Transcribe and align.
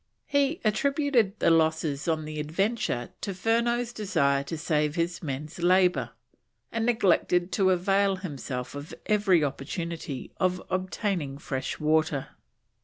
He 0.25 0.59
attributed 0.65 1.37
the 1.39 1.51
losses 1.51 2.07
on 2.07 2.25
the 2.25 2.39
Adventure 2.39 3.11
to 3.21 3.35
Furneaux's 3.35 3.93
desire 3.93 4.43
to 4.45 4.57
save 4.57 4.95
his 4.95 5.21
men 5.21 5.47
labour, 5.59 6.09
and 6.71 6.87
neglecting 6.87 7.49
to 7.49 7.69
avail 7.69 8.15
himself 8.15 8.73
of 8.73 8.95
every 9.05 9.43
opportunity 9.43 10.31
of 10.39 10.59
obtaining 10.71 11.37
fresh 11.37 11.79
water. 11.79 12.29